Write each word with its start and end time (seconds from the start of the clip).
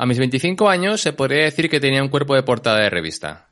A 0.00 0.06
mis 0.06 0.16
25 0.20 0.68
años 0.68 1.00
se 1.00 1.12
podría 1.12 1.42
decir 1.42 1.68
que 1.68 1.80
tenía 1.80 2.00
un 2.00 2.08
cuerpo 2.08 2.36
de 2.36 2.44
portada 2.44 2.78
de 2.78 2.88
revista. 2.88 3.48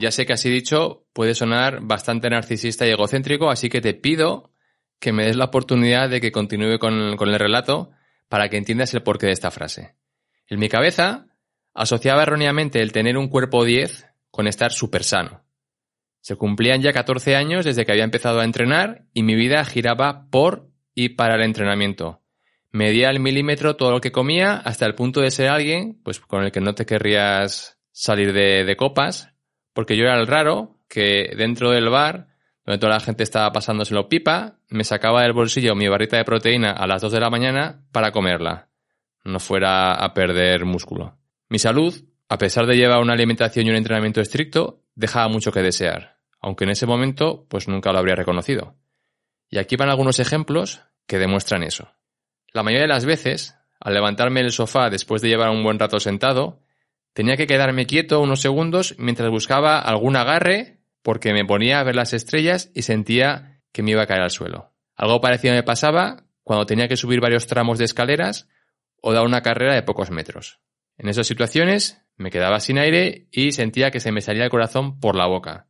Ya 0.00 0.10
sé 0.10 0.26
que 0.26 0.32
así 0.32 0.50
dicho 0.50 1.06
puede 1.12 1.36
sonar 1.36 1.82
bastante 1.82 2.28
narcisista 2.28 2.84
y 2.84 2.90
egocéntrico, 2.90 3.48
así 3.48 3.68
que 3.68 3.80
te 3.80 3.94
pido 3.94 4.50
que 4.98 5.12
me 5.12 5.24
des 5.24 5.36
la 5.36 5.44
oportunidad 5.44 6.10
de 6.10 6.20
que 6.20 6.32
continúe 6.32 6.80
con, 6.80 6.92
el 6.94 7.38
relato 7.38 7.92
para 8.28 8.48
que 8.48 8.56
entiendas 8.56 8.92
el 8.94 9.04
porqué 9.04 9.26
de 9.26 9.32
esta 9.32 9.52
frase. 9.52 9.94
En 10.48 10.58
mi 10.58 10.68
cabeza 10.68 11.26
asociaba 11.74 12.24
erróneamente 12.24 12.82
el 12.82 12.90
tener 12.90 13.16
un 13.16 13.28
cuerpo 13.28 13.64
10 13.64 14.08
con 14.32 14.48
estar 14.48 14.72
súper 14.72 15.04
sano. 15.04 15.41
Se 16.22 16.36
cumplían 16.36 16.80
ya 16.80 16.94
14 16.94 17.36
años 17.36 17.66
desde 17.66 17.84
que 17.84 17.92
había 17.92 18.04
empezado 18.04 18.40
a 18.40 18.44
entrenar 18.44 19.04
y 19.12 19.22
mi 19.22 19.34
vida 19.34 19.64
giraba 19.64 20.30
por 20.30 20.70
y 20.94 21.10
para 21.10 21.34
el 21.34 21.42
entrenamiento. 21.42 22.22
Medía 22.70 23.10
al 23.10 23.20
milímetro 23.20 23.76
todo 23.76 23.90
lo 23.90 24.00
que 24.00 24.12
comía 24.12 24.54
hasta 24.56 24.86
el 24.86 24.94
punto 24.94 25.20
de 25.20 25.30
ser 25.30 25.48
alguien 25.48 26.00
pues 26.02 26.20
con 26.20 26.44
el 26.44 26.52
que 26.52 26.60
no 26.60 26.74
te 26.74 26.86
querrías 26.86 27.78
salir 27.90 28.32
de, 28.32 28.64
de 28.64 28.76
copas 28.76 29.32
porque 29.72 29.96
yo 29.96 30.04
era 30.04 30.18
el 30.18 30.26
raro 30.26 30.78
que 30.88 31.32
dentro 31.36 31.70
del 31.70 31.88
bar, 31.88 32.28
donde 32.64 32.78
toda 32.78 32.92
la 32.92 33.00
gente 33.00 33.22
estaba 33.22 33.52
pasándoselo 33.52 34.08
pipa, 34.08 34.58
me 34.68 34.84
sacaba 34.84 35.22
del 35.22 35.32
bolsillo 35.32 35.74
mi 35.74 35.88
barrita 35.88 36.16
de 36.16 36.24
proteína 36.24 36.72
a 36.72 36.86
las 36.86 37.02
2 37.02 37.12
de 37.12 37.20
la 37.20 37.30
mañana 37.30 37.82
para 37.92 38.12
comerla. 38.12 38.68
No 39.24 39.40
fuera 39.40 39.94
a 39.94 40.14
perder 40.14 40.64
músculo. 40.64 41.16
Mi 41.48 41.58
salud, 41.58 41.94
a 42.28 42.38
pesar 42.38 42.66
de 42.66 42.76
llevar 42.76 43.00
una 43.00 43.14
alimentación 43.14 43.66
y 43.66 43.70
un 43.70 43.76
entrenamiento 43.76 44.20
estricto, 44.20 44.82
dejaba 44.94 45.28
mucho 45.28 45.52
que 45.52 45.62
desear, 45.62 46.18
aunque 46.42 46.64
en 46.64 46.70
ese 46.70 46.86
momento 46.86 47.46
pues 47.48 47.68
nunca 47.68 47.92
lo 47.92 47.98
habría 47.98 48.16
reconocido. 48.16 48.76
Y 49.48 49.58
aquí 49.58 49.76
van 49.76 49.88
algunos 49.88 50.18
ejemplos 50.18 50.82
que 51.06 51.18
demuestran 51.18 51.62
eso. 51.62 51.90
La 52.52 52.62
mayoría 52.62 52.82
de 52.82 52.92
las 52.92 53.04
veces, 53.04 53.56
al 53.80 53.94
levantarme 53.94 54.42
del 54.42 54.52
sofá 54.52 54.90
después 54.90 55.22
de 55.22 55.28
llevar 55.28 55.48
un 55.50 55.62
buen 55.62 55.78
rato 55.78 56.00
sentado, 56.00 56.62
Tenía 57.12 57.36
que 57.36 57.46
quedarme 57.46 57.86
quieto 57.86 58.20
unos 58.20 58.40
segundos 58.40 58.94
mientras 58.98 59.28
buscaba 59.30 59.78
algún 59.78 60.16
agarre 60.16 60.78
porque 61.02 61.32
me 61.32 61.44
ponía 61.44 61.78
a 61.78 61.84
ver 61.84 61.94
las 61.94 62.14
estrellas 62.14 62.70
y 62.74 62.82
sentía 62.82 63.60
que 63.72 63.82
me 63.82 63.90
iba 63.90 64.02
a 64.02 64.06
caer 64.06 64.22
al 64.22 64.30
suelo. 64.30 64.72
Algo 64.96 65.20
parecido 65.20 65.54
me 65.54 65.62
pasaba 65.62 66.24
cuando 66.42 66.66
tenía 66.66 66.88
que 66.88 66.96
subir 66.96 67.20
varios 67.20 67.46
tramos 67.46 67.78
de 67.78 67.84
escaleras 67.84 68.48
o 69.00 69.12
dar 69.12 69.26
una 69.26 69.42
carrera 69.42 69.74
de 69.74 69.82
pocos 69.82 70.10
metros. 70.10 70.60
En 70.96 71.08
esas 71.08 71.26
situaciones 71.26 72.02
me 72.16 72.30
quedaba 72.30 72.60
sin 72.60 72.78
aire 72.78 73.28
y 73.30 73.52
sentía 73.52 73.90
que 73.90 74.00
se 74.00 74.12
me 74.12 74.20
salía 74.20 74.44
el 74.44 74.50
corazón 74.50 74.98
por 74.98 75.16
la 75.16 75.26
boca. 75.26 75.66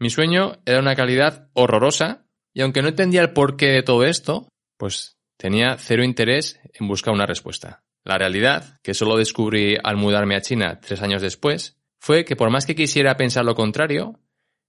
Mi 0.00 0.08
sueño 0.08 0.62
era 0.64 0.80
una 0.80 0.96
calidad 0.96 1.50
horrorosa 1.52 2.26
y 2.54 2.62
aunque 2.62 2.80
no 2.80 2.88
entendía 2.88 3.20
el 3.20 3.34
porqué 3.34 3.66
de 3.66 3.82
todo 3.82 4.04
esto, 4.04 4.48
pues 4.78 5.18
tenía 5.36 5.76
cero 5.78 6.02
interés 6.02 6.58
en 6.72 6.88
buscar 6.88 7.12
una 7.12 7.26
respuesta. 7.26 7.84
La 8.02 8.16
realidad, 8.16 8.80
que 8.82 8.94
solo 8.94 9.18
descubrí 9.18 9.76
al 9.84 9.98
mudarme 9.98 10.36
a 10.36 10.40
China 10.40 10.80
tres 10.80 11.02
años 11.02 11.20
después, 11.20 11.76
fue 11.98 12.24
que 12.24 12.34
por 12.34 12.50
más 12.50 12.64
que 12.64 12.74
quisiera 12.74 13.18
pensar 13.18 13.44
lo 13.44 13.54
contrario, 13.54 14.18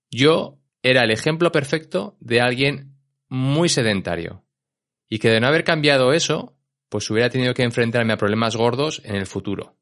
yo 0.10 0.60
era 0.84 1.06
el 1.06 1.12
ejemplo 1.12 1.50
perfecto 1.50 2.18
de 2.20 2.42
alguien 2.42 2.98
muy 3.30 3.70
sedentario. 3.70 4.44
Y 5.08 5.20
que 5.20 5.30
de 5.30 5.40
no 5.40 5.48
haber 5.48 5.64
cambiado 5.64 6.12
eso, 6.12 6.58
pues 6.90 7.10
hubiera 7.10 7.30
tenido 7.30 7.54
que 7.54 7.64
enfrentarme 7.64 8.12
a 8.12 8.18
problemas 8.18 8.58
gordos 8.58 9.02
en 9.06 9.16
el 9.16 9.28
futuro. 9.28 9.78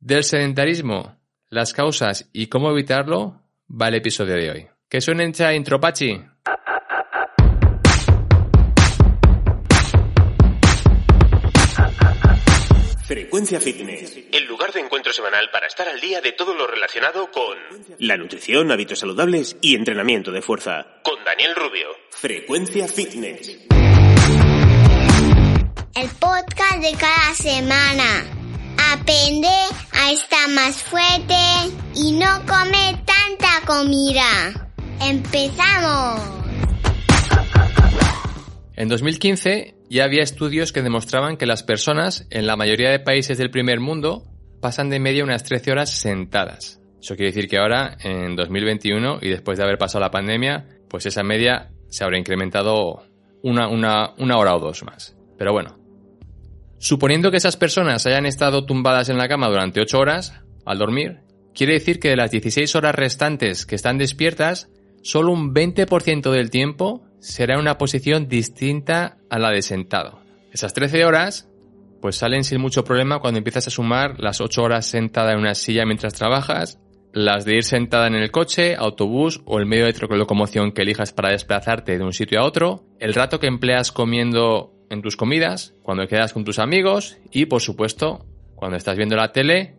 Del 0.00 0.24
sedentarismo, 0.24 1.16
las 1.48 1.72
causas 1.72 2.28
y 2.32 2.48
cómo 2.48 2.70
evitarlo, 2.72 3.43
va 3.68 3.88
el 3.88 3.94
episodio 3.94 4.34
de 4.34 4.50
hoy. 4.50 4.66
¿Que 4.88 5.00
suenen 5.00 5.32
cha 5.32 5.52
intropachi? 5.54 6.20
Frecuencia 13.06 13.60
Fitness, 13.60 14.16
el 14.32 14.46
lugar 14.46 14.72
de 14.72 14.80
encuentro 14.80 15.12
semanal 15.12 15.50
para 15.52 15.66
estar 15.66 15.86
al 15.88 16.00
día 16.00 16.20
de 16.22 16.32
todo 16.32 16.54
lo 16.54 16.66
relacionado 16.66 17.30
con 17.30 17.58
la 17.98 18.16
nutrición, 18.16 18.72
hábitos 18.72 19.00
saludables 19.00 19.56
y 19.60 19.74
entrenamiento 19.74 20.32
de 20.32 20.40
fuerza. 20.40 20.86
Con 21.02 21.22
Daniel 21.22 21.54
Rubio. 21.54 21.88
Frecuencia 22.10 22.88
Fitness. 22.88 23.48
El 25.96 26.08
podcast 26.18 26.80
de 26.80 26.92
cada 26.98 27.34
semana. 27.34 28.24
Aprende 28.92 29.48
a 29.92 30.10
estar 30.12 30.48
más 30.50 30.82
fuerte 30.82 31.34
y 31.94 32.12
no 32.12 32.40
come 32.46 32.98
tanta 33.03 33.03
comida. 33.64 34.70
¡Empezamos! 35.00 36.20
En 38.76 38.88
2015 38.88 39.76
ya 39.88 40.04
había 40.04 40.22
estudios 40.22 40.72
que 40.72 40.82
demostraban 40.82 41.36
que 41.36 41.46
las 41.46 41.62
personas 41.62 42.26
en 42.30 42.46
la 42.46 42.56
mayoría 42.56 42.90
de 42.90 42.98
países 42.98 43.38
del 43.38 43.50
primer 43.50 43.80
mundo 43.80 44.24
pasan 44.60 44.90
de 44.90 44.98
media 44.98 45.24
unas 45.24 45.44
13 45.44 45.72
horas 45.72 45.90
sentadas. 45.90 46.80
Eso 47.00 47.16
quiere 47.16 47.32
decir 47.32 47.48
que 47.48 47.58
ahora, 47.58 47.96
en 48.02 48.34
2021, 48.34 49.18
y 49.20 49.28
después 49.28 49.58
de 49.58 49.64
haber 49.64 49.78
pasado 49.78 50.00
la 50.00 50.10
pandemia, 50.10 50.66
pues 50.88 51.06
esa 51.06 51.22
media 51.22 51.70
se 51.88 52.02
habrá 52.02 52.18
incrementado 52.18 53.02
una, 53.42 53.68
una 53.68 54.38
hora 54.38 54.56
o 54.56 54.58
dos 54.58 54.82
más. 54.84 55.14
Pero 55.36 55.52
bueno, 55.52 55.78
suponiendo 56.78 57.30
que 57.30 57.36
esas 57.36 57.56
personas 57.56 58.06
hayan 58.06 58.24
estado 58.24 58.64
tumbadas 58.64 59.10
en 59.10 59.18
la 59.18 59.28
cama 59.28 59.48
durante 59.48 59.80
8 59.80 59.98
horas 59.98 60.32
al 60.64 60.78
dormir, 60.78 61.23
quiere 61.54 61.74
decir 61.74 61.98
que 62.00 62.10
de 62.10 62.16
las 62.16 62.30
16 62.30 62.74
horas 62.74 62.94
restantes 62.94 63.66
que 63.66 63.74
están 63.74 63.98
despiertas, 63.98 64.68
solo 65.02 65.32
un 65.32 65.54
20% 65.54 66.30
del 66.30 66.50
tiempo 66.50 67.02
será 67.20 67.58
una 67.58 67.78
posición 67.78 68.28
distinta 68.28 69.18
a 69.30 69.38
la 69.38 69.50
de 69.50 69.62
sentado. 69.62 70.20
Esas 70.52 70.74
13 70.74 71.04
horas 71.04 71.48
pues 72.00 72.16
salen 72.16 72.44
sin 72.44 72.60
mucho 72.60 72.84
problema 72.84 73.18
cuando 73.18 73.38
empiezas 73.38 73.66
a 73.66 73.70
sumar 73.70 74.20
las 74.20 74.42
8 74.42 74.62
horas 74.62 74.84
sentada 74.84 75.32
en 75.32 75.38
una 75.38 75.54
silla 75.54 75.86
mientras 75.86 76.12
trabajas, 76.12 76.78
las 77.14 77.46
de 77.46 77.56
ir 77.56 77.64
sentada 77.64 78.08
en 78.08 78.14
el 78.14 78.30
coche, 78.30 78.74
autobús 78.76 79.40
o 79.46 79.58
el 79.58 79.64
medio 79.64 79.86
de 79.86 79.94
locomoción 80.16 80.72
que 80.72 80.82
elijas 80.82 81.14
para 81.14 81.30
desplazarte 81.30 81.96
de 81.96 82.04
un 82.04 82.12
sitio 82.12 82.40
a 82.40 82.44
otro, 82.44 82.84
el 82.98 83.14
rato 83.14 83.40
que 83.40 83.46
empleas 83.46 83.90
comiendo 83.90 84.74
en 84.90 85.00
tus 85.00 85.16
comidas, 85.16 85.74
cuando 85.82 86.06
quedas 86.06 86.34
con 86.34 86.44
tus 86.44 86.58
amigos 86.58 87.16
y, 87.32 87.46
por 87.46 87.62
supuesto, 87.62 88.26
cuando 88.54 88.76
estás 88.76 88.96
viendo 88.96 89.16
la 89.16 89.32
tele 89.32 89.76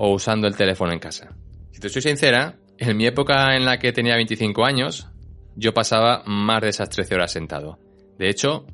o 0.00 0.12
usando 0.12 0.46
el 0.46 0.56
teléfono 0.56 0.92
en 0.92 1.00
casa. 1.00 1.34
Si 1.72 1.80
te 1.80 1.88
soy 1.88 2.02
sincera, 2.02 2.56
en 2.78 2.96
mi 2.96 3.06
época 3.06 3.56
en 3.56 3.64
la 3.64 3.78
que 3.78 3.92
tenía 3.92 4.14
25 4.14 4.64
años, 4.64 5.08
yo 5.56 5.74
pasaba 5.74 6.22
más 6.24 6.62
de 6.62 6.68
esas 6.68 6.88
13 6.88 7.16
horas 7.16 7.32
sentado. 7.32 7.80
De 8.16 8.28
hecho, 8.28 8.64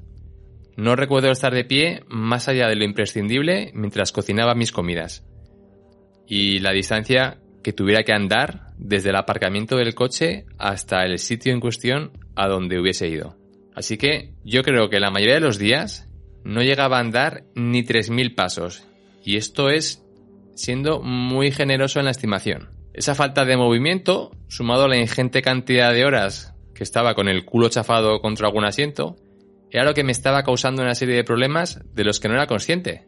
no 0.76 0.96
recuerdo 0.96 1.30
estar 1.30 1.54
de 1.54 1.64
pie 1.64 2.02
más 2.08 2.48
allá 2.48 2.68
de 2.68 2.76
lo 2.76 2.84
imprescindible 2.84 3.72
mientras 3.74 4.12
cocinaba 4.12 4.54
mis 4.54 4.70
comidas. 4.70 5.24
Y 6.26 6.58
la 6.58 6.72
distancia 6.72 7.40
que 7.62 7.72
tuviera 7.72 8.02
que 8.02 8.12
andar 8.12 8.74
desde 8.76 9.08
el 9.08 9.16
aparcamiento 9.16 9.76
del 9.76 9.94
coche 9.94 10.44
hasta 10.58 11.04
el 11.06 11.18
sitio 11.18 11.54
en 11.54 11.60
cuestión 11.60 12.12
a 12.36 12.48
donde 12.48 12.78
hubiese 12.78 13.08
ido. 13.08 13.38
Así 13.74 13.96
que 13.96 14.34
yo 14.44 14.62
creo 14.62 14.90
que 14.90 15.00
la 15.00 15.10
mayoría 15.10 15.36
de 15.36 15.40
los 15.40 15.58
días 15.58 16.06
no 16.44 16.60
llegaba 16.60 16.98
a 16.98 17.00
andar 17.00 17.44
ni 17.54 17.82
3.000 17.82 18.34
pasos. 18.34 18.86
Y 19.24 19.36
esto 19.36 19.70
es 19.70 20.03
siendo 20.54 21.00
muy 21.00 21.50
generoso 21.50 21.98
en 21.98 22.06
la 22.06 22.10
estimación. 22.10 22.70
Esa 22.92 23.14
falta 23.14 23.44
de 23.44 23.56
movimiento, 23.56 24.30
sumado 24.48 24.84
a 24.84 24.88
la 24.88 24.98
ingente 24.98 25.42
cantidad 25.42 25.92
de 25.92 26.04
horas 26.04 26.54
que 26.74 26.84
estaba 26.84 27.14
con 27.14 27.28
el 27.28 27.44
culo 27.44 27.68
chafado 27.68 28.20
contra 28.20 28.46
algún 28.46 28.64
asiento, 28.64 29.16
era 29.70 29.84
lo 29.84 29.94
que 29.94 30.04
me 30.04 30.12
estaba 30.12 30.44
causando 30.44 30.82
una 30.82 30.94
serie 30.94 31.16
de 31.16 31.24
problemas 31.24 31.80
de 31.94 32.04
los 32.04 32.20
que 32.20 32.28
no 32.28 32.34
era 32.34 32.46
consciente. 32.46 33.06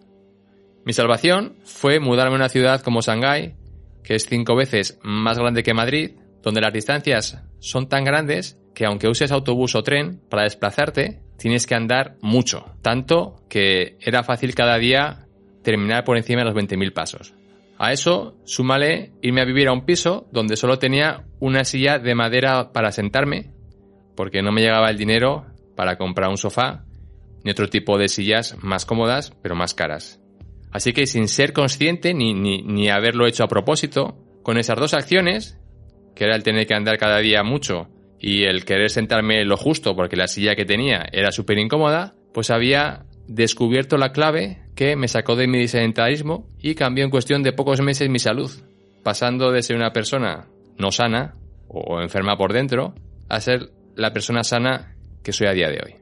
Mi 0.84 0.92
salvación 0.92 1.56
fue 1.64 2.00
mudarme 2.00 2.34
a 2.34 2.38
una 2.38 2.48
ciudad 2.48 2.80
como 2.80 3.00
Shanghái, 3.00 3.54
que 4.02 4.14
es 4.14 4.26
cinco 4.26 4.56
veces 4.56 4.98
más 5.02 5.38
grande 5.38 5.62
que 5.62 5.74
Madrid, 5.74 6.12
donde 6.42 6.60
las 6.60 6.72
distancias 6.72 7.42
son 7.58 7.88
tan 7.88 8.04
grandes 8.04 8.58
que 8.74 8.84
aunque 8.84 9.08
uses 9.08 9.32
autobús 9.32 9.74
o 9.74 9.82
tren 9.82 10.20
para 10.28 10.42
desplazarte, 10.42 11.22
tienes 11.38 11.66
que 11.66 11.74
andar 11.74 12.16
mucho, 12.20 12.66
tanto 12.82 13.42
que 13.48 13.96
era 14.00 14.22
fácil 14.22 14.54
cada 14.54 14.78
día 14.78 15.26
terminar 15.62 16.04
por 16.04 16.16
encima 16.16 16.42
de 16.42 16.44
los 16.44 16.54
20.000 16.54 16.92
pasos. 16.92 17.34
A 17.78 17.92
eso, 17.92 18.36
súmale 18.44 19.12
irme 19.22 19.42
a 19.42 19.44
vivir 19.44 19.68
a 19.68 19.72
un 19.72 19.84
piso 19.84 20.28
donde 20.32 20.56
solo 20.56 20.78
tenía 20.78 21.26
una 21.40 21.64
silla 21.64 21.98
de 21.98 22.14
madera 22.14 22.72
para 22.72 22.92
sentarme 22.92 23.52
porque 24.16 24.42
no 24.42 24.50
me 24.50 24.62
llegaba 24.62 24.90
el 24.90 24.96
dinero 24.96 25.46
para 25.76 25.98
comprar 25.98 26.30
un 26.30 26.38
sofá 26.38 26.84
ni 27.44 27.50
otro 27.50 27.68
tipo 27.68 27.98
de 27.98 28.08
sillas 28.08 28.56
más 28.60 28.86
cómodas, 28.86 29.32
pero 29.42 29.54
más 29.54 29.74
caras. 29.74 30.20
Así 30.72 30.92
que 30.92 31.06
sin 31.06 31.28
ser 31.28 31.52
consciente 31.52 32.12
ni, 32.12 32.34
ni, 32.34 32.88
haberlo 32.88 33.26
hecho 33.26 33.44
a 33.44 33.48
propósito, 33.48 34.16
con 34.42 34.58
esas 34.58 34.78
dos 34.78 34.94
acciones, 34.94 35.58
que 36.16 36.24
era 36.24 36.34
el 36.34 36.42
tener 36.42 36.66
que 36.66 36.74
andar 36.74 36.98
cada 36.98 37.18
día 37.18 37.44
mucho 37.44 37.88
y 38.18 38.44
el 38.44 38.64
querer 38.64 38.90
sentarme 38.90 39.44
lo 39.44 39.56
justo 39.56 39.94
porque 39.94 40.16
la 40.16 40.26
silla 40.26 40.56
que 40.56 40.64
tenía 40.64 41.06
era 41.12 41.30
súper 41.30 41.58
incómoda, 41.58 42.14
pues 42.34 42.50
había 42.50 43.06
descubierto 43.28 43.96
la 43.96 44.12
clave 44.12 44.65
que 44.76 44.94
me 44.94 45.08
sacó 45.08 45.34
de 45.34 45.48
mi 45.48 45.66
sedentarismo 45.66 46.46
y 46.60 46.76
cambió 46.76 47.04
en 47.04 47.10
cuestión 47.10 47.42
de 47.42 47.52
pocos 47.52 47.80
meses 47.80 48.08
mi 48.08 48.20
salud, 48.20 48.52
pasando 49.02 49.50
de 49.50 49.62
ser 49.62 49.74
una 49.74 49.92
persona 49.92 50.46
no 50.78 50.92
sana 50.92 51.34
o 51.66 52.00
enferma 52.00 52.36
por 52.36 52.52
dentro 52.52 52.94
a 53.28 53.40
ser 53.40 53.70
la 53.96 54.12
persona 54.12 54.44
sana 54.44 54.94
que 55.24 55.32
soy 55.32 55.48
a 55.48 55.52
día 55.52 55.68
de 55.68 55.80
hoy. 55.84 55.94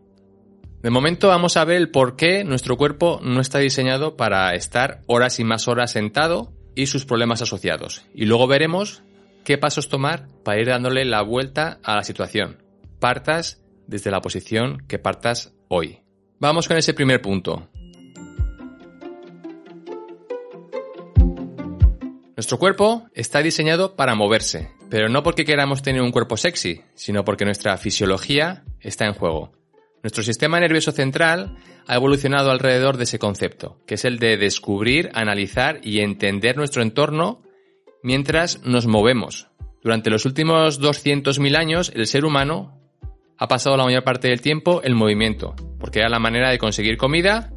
De 0.83 0.91
momento 0.91 1.29
vamos 1.29 1.57
a 1.57 1.65
ver 1.65 1.79
el 1.79 1.91
por 1.91 2.17
qué 2.17 2.45
nuestro 2.45 2.77
cuerpo 2.77 3.21
no 3.23 3.41
está 3.41 3.59
diseñado 3.59 4.17
para 4.17 4.55
estar 4.55 5.01
horas 5.07 5.41
y 5.41 5.45
más 5.45 5.67
horas 5.67 5.93
sentado 5.93 6.53
y 6.75 6.87
sus 6.87 7.07
problemas 7.07 7.41
asociados. 7.41 8.05
Y 8.13 8.27
luego 8.27 8.47
veremos 8.47 9.03
qué 9.45 9.57
pasos 9.57 9.89
tomar 9.89 10.29
para 10.45 10.61
ir 10.61 10.67
dándole 10.67 11.05
la 11.05 11.23
vuelta 11.23 11.79
a 11.85 11.97
la 11.97 12.03
situación. 12.03 12.63
Partas 12.99 13.63
desde 13.87 14.11
la 14.11 14.21
posición 14.21 14.83
que 14.89 14.99
partas 14.99 15.55
hoy. 15.69 16.01
Vamos 16.39 16.69
con 16.69 16.77
ese 16.77 16.93
primer 16.93 17.23
punto. 17.23 17.71
Nuestro 22.37 22.59
cuerpo 22.59 23.07
está 23.15 23.43
diseñado 23.43 23.95
para 23.95 24.17
moverse, 24.17 24.71
pero 24.91 25.09
no 25.09 25.23
porque 25.23 25.45
queramos 25.45 25.83
tener 25.83 26.03
un 26.03 26.11
cuerpo 26.11 26.37
sexy, 26.37 26.83
sino 26.95 27.25
porque 27.25 27.45
nuestra 27.45 27.77
fisiología 27.77 28.65
está 28.81 29.07
en 29.07 29.15
juego. 29.15 29.53
Nuestro 30.03 30.25
sistema 30.25 30.59
nervioso 30.59 30.91
central 30.91 31.57
ha 31.87 31.95
evolucionado 31.95 32.51
alrededor 32.51 32.97
de 32.97 33.05
ese 33.05 33.21
concepto, 33.21 33.79
que 33.87 33.95
es 33.95 34.05
el 34.05 34.19
de 34.19 34.37
descubrir, 34.37 35.11
analizar 35.15 35.79
y 35.85 36.01
entender 36.01 36.57
nuestro 36.57 36.83
entorno 36.83 37.41
mientras 38.03 38.65
nos 38.65 38.87
movemos. 38.87 39.47
Durante 39.83 40.11
los 40.11 40.25
últimos 40.25 40.81
200.000 40.81 41.57
años, 41.57 41.93
el 41.95 42.07
ser 42.07 42.25
humano 42.25 42.81
ha 43.39 43.47
pasado 43.47 43.77
la 43.77 43.85
mayor 43.85 44.03
parte 44.03 44.29
del 44.29 44.41
tiempo 44.41 44.81
en 44.83 44.97
movimiento, 44.97 45.55
porque 45.79 46.01
era 46.01 46.09
la 46.09 46.19
manera 46.19 46.51
de 46.51 46.59
conseguir 46.59 46.97
comida, 46.97 47.53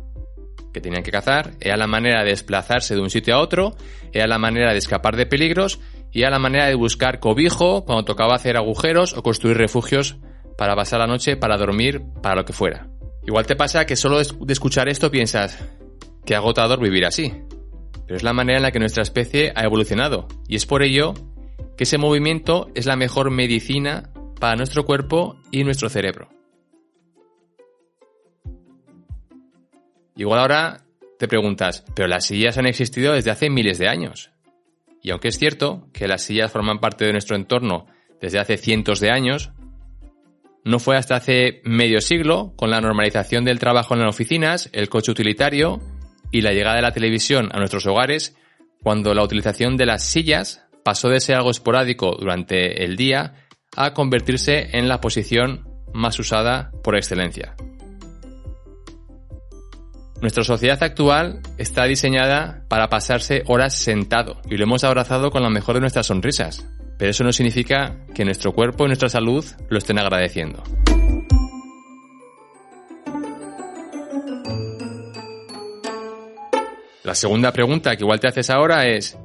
que 0.77 0.81
tenían 0.81 1.01
que 1.01 1.11
cazar, 1.11 1.53
era 1.59 1.75
la 1.75 1.87
manera 1.87 2.23
de 2.23 2.29
desplazarse 2.29 2.93
de 2.93 3.01
un 3.01 3.09
sitio 3.09 3.35
a 3.35 3.39
otro, 3.39 3.75
era 4.13 4.27
la 4.27 4.37
manera 4.37 4.73
de 4.73 4.77
escapar 4.77 5.15
de 5.15 5.25
peligros 5.25 5.79
y 6.11 6.21
era 6.21 6.29
la 6.29 6.39
manera 6.39 6.67
de 6.67 6.75
buscar 6.75 7.19
cobijo 7.19 7.83
cuando 7.83 8.05
tocaba 8.05 8.35
hacer 8.35 8.57
agujeros 8.57 9.13
o 9.13 9.23
construir 9.23 9.57
refugios 9.57 10.17
para 10.55 10.75
pasar 10.75 10.99
la 10.99 11.07
noche, 11.07 11.35
para 11.35 11.57
dormir, 11.57 12.03
para 12.21 12.35
lo 12.35 12.45
que 12.45 12.53
fuera. 12.53 12.89
Igual 13.25 13.47
te 13.47 13.55
pasa 13.55 13.85
que 13.85 13.95
solo 13.95 14.19
de 14.19 14.53
escuchar 14.53 14.87
esto 14.87 15.09
piensas, 15.09 15.57
qué 16.25 16.35
agotador 16.35 16.79
vivir 16.79 17.05
así. 17.05 17.33
Pero 18.05 18.15
es 18.15 18.23
la 18.23 18.33
manera 18.33 18.57
en 18.57 18.63
la 18.63 18.71
que 18.71 18.79
nuestra 18.79 19.01
especie 19.01 19.51
ha 19.55 19.63
evolucionado. 19.63 20.27
Y 20.47 20.55
es 20.55 20.67
por 20.67 20.83
ello 20.83 21.15
que 21.75 21.85
ese 21.85 21.97
movimiento 21.97 22.69
es 22.75 22.85
la 22.85 22.95
mejor 22.95 23.31
medicina 23.31 24.11
para 24.39 24.55
nuestro 24.55 24.85
cuerpo 24.85 25.37
y 25.51 25.63
nuestro 25.63 25.89
cerebro. 25.89 26.36
Igual 30.17 30.39
ahora 30.39 30.83
te 31.19 31.27
preguntas, 31.27 31.85
pero 31.95 32.07
las 32.07 32.25
sillas 32.25 32.57
han 32.57 32.65
existido 32.65 33.13
desde 33.13 33.31
hace 33.31 33.49
miles 33.49 33.77
de 33.77 33.87
años. 33.87 34.31
Y 35.01 35.11
aunque 35.11 35.29
es 35.29 35.37
cierto 35.37 35.87
que 35.93 36.07
las 36.07 36.23
sillas 36.23 36.51
forman 36.51 36.79
parte 36.79 37.05
de 37.05 37.11
nuestro 37.11 37.35
entorno 37.35 37.85
desde 38.19 38.39
hace 38.39 38.57
cientos 38.57 38.99
de 38.99 39.11
años, 39.11 39.51
no 40.63 40.79
fue 40.79 40.97
hasta 40.97 41.15
hace 41.15 41.61
medio 41.63 42.01
siglo, 42.01 42.53
con 42.57 42.69
la 42.69 42.81
normalización 42.81 43.45
del 43.45 43.59
trabajo 43.59 43.93
en 43.93 44.01
las 44.01 44.09
oficinas, 44.09 44.69
el 44.73 44.89
coche 44.89 45.11
utilitario 45.11 45.79
y 46.31 46.41
la 46.41 46.51
llegada 46.51 46.75
de 46.75 46.81
la 46.81 46.91
televisión 46.91 47.49
a 47.53 47.59
nuestros 47.59 47.85
hogares, 47.85 48.35
cuando 48.83 49.13
la 49.13 49.23
utilización 49.23 49.77
de 49.77 49.85
las 49.85 50.03
sillas 50.03 50.65
pasó 50.83 51.09
de 51.09 51.19
ser 51.19 51.35
algo 51.35 51.51
esporádico 51.51 52.17
durante 52.19 52.83
el 52.83 52.95
día 52.95 53.33
a 53.75 53.93
convertirse 53.93 54.77
en 54.77 54.87
la 54.87 54.99
posición 54.99 55.69
más 55.93 56.19
usada 56.19 56.71
por 56.83 56.95
excelencia. 56.95 57.55
Nuestra 60.21 60.43
sociedad 60.43 60.81
actual 60.81 61.41
está 61.59 61.83
diseñada 61.83 62.63
para 62.67 62.89
pasarse 62.89 63.43
horas 63.45 63.75
sentado 63.77 64.41
y 64.49 64.57
lo 64.57 64.63
hemos 64.63 64.83
abrazado 64.83 65.29
con 65.29 65.43
la 65.43 65.49
mejor 65.49 65.75
de 65.75 65.81
nuestras 65.81 66.07
sonrisas. 66.07 66.65
Pero 66.97 67.11
eso 67.11 67.23
no 67.23 67.31
significa 67.31 67.97
que 68.15 68.25
nuestro 68.25 68.51
cuerpo 68.53 68.83
y 68.83 68.87
nuestra 68.87 69.09
salud 69.09 69.45
lo 69.69 69.77
estén 69.77 69.99
agradeciendo. 69.99 70.63
La 77.03 77.13
segunda 77.13 77.53
pregunta 77.53 77.95
que 77.95 78.03
igual 78.03 78.19
te 78.19 78.27
haces 78.27 78.49
ahora 78.49 78.87
es, 78.87 79.19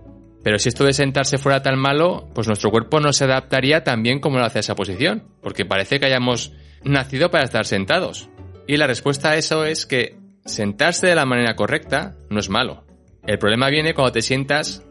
pero 0.45 0.59
si 0.59 0.69
esto 0.69 0.85
de 0.85 0.93
sentarse 0.93 1.39
fuera 1.39 1.63
tan 1.63 1.79
malo, 1.79 2.29
pues 2.35 2.47
nuestro 2.47 2.71
cuerpo 2.71 3.01
no 3.01 3.15
se 3.15 3.25
adaptaría 3.25 3.83
tan 3.83 4.03
bien 4.03 4.21
como 4.21 4.39
lo 4.39 4.45
hace 4.45 4.59
esa 4.59 4.75
posición, 4.75 5.25
porque 5.41 5.65
parece 5.65 5.99
que 5.99 6.07
hayamos 6.07 6.53
nacido 6.85 7.31
para 7.31 7.45
estar 7.45 7.65
sentados. 7.65 8.29
Y 8.69 8.77
la 8.77 8.87
respuesta 8.87 9.31
a 9.31 9.37
eso 9.37 9.65
es 9.65 9.87
que 9.87 10.22
sentarse 10.45 11.07
de 11.07 11.15
la 11.15 11.27
manera 11.27 11.57
correcta 11.57 12.17
no 12.31 12.41
es 12.41 12.49
malo. 12.49 12.85
El 13.27 13.39
problema 13.39 13.69
viene 13.69 13.95
cuando 13.95 14.13
te 14.13 14.23
sientas 14.23 14.83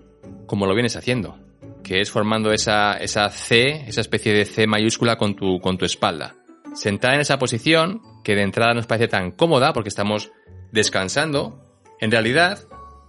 como 0.46 0.66
lo 0.66 0.74
vienes 0.74 0.96
haciendo 0.96 1.38
que 1.82 2.02
es 2.02 2.12
formando 2.12 2.52
esa, 2.52 2.94
esa 2.94 3.30
C, 3.30 3.84
esa 3.88 4.02
especie 4.02 4.34
de 4.34 4.46
C 4.46 4.68
mayúscula 4.68 5.18
con 5.18 5.36
tu, 5.36 5.60
con 5.60 5.78
tu 5.78 5.86
espalda. 5.86 6.36
Sentada 6.74 7.16
en 7.16 7.22
esa 7.22 7.38
posición, 7.38 8.02
que 8.24 8.36
de 8.36 8.44
entrada 8.44 8.74
nos 8.74 8.88
parece 8.88 9.08
tan 9.08 9.32
cómoda 9.32 9.74
porque 9.74 9.90
estamos 9.90 10.32
descansando, 10.72 11.60
en 12.00 12.12
realidad 12.12 12.60